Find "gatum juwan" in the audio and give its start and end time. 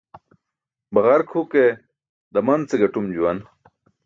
2.81-3.39